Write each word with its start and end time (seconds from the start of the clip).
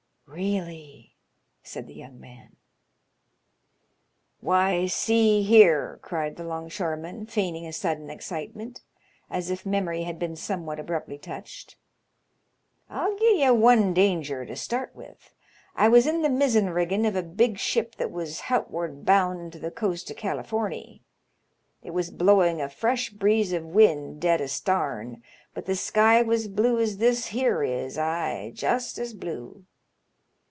"Really!" 0.41 1.17
said 1.61 1.87
the 1.87 1.93
young 1.93 2.17
man. 2.17 2.55
Why, 4.39 4.85
see 4.87 5.43
here," 5.43 5.99
cried 6.01 6.37
the 6.37 6.45
'longshoreman, 6.45 7.25
feigning 7.25 7.67
a 7.67 7.73
sudden 7.73 8.09
excitement, 8.09 8.81
as 9.29 9.49
if 9.49 9.65
memory 9.65 10.03
had 10.03 10.17
been 10.17 10.37
somewhat 10.37 10.79
abruptly 10.79 11.17
touched," 11.17 11.75
I'll 12.89 13.13
gi' 13.17 13.41
ye 13.41 13.49
one 13.51 13.93
danger, 13.93 14.45
to 14.45 14.55
start 14.55 14.95
with. 14.95 15.33
I 15.75 15.89
was 15.89 16.07
in 16.07 16.23
th' 16.23 16.31
mizen 16.31 16.69
riggin' 16.69 17.05
of 17.05 17.17
a 17.17 17.23
big 17.23 17.57
ship 17.57 17.95
that 17.95 18.09
was 18.09 18.39
hout 18.41 18.71
ward 18.71 19.03
boun' 19.03 19.51
to 19.51 19.59
th' 19.59 19.75
coast 19.75 20.09
of 20.11 20.15
Californie. 20.15 21.03
It 21.83 21.91
was 21.91 22.09
blowing 22.09 22.61
a 22.61 22.67
fresh^reeze 22.69 23.51
of 23.51 23.65
wind 23.65 24.21
dead 24.21 24.39
astarn, 24.39 25.23
but 25.53 25.65
the 25.65 25.75
sky 25.75 26.21
was 26.21 26.47
blue 26.47 26.79
as 26.79 26.99
this 26.99 27.27
here 27.27 27.63
is; 27.63 27.97
ay, 27.97 28.51
just 28.55 28.97
as 28.97 29.13
blue. 29.13 29.65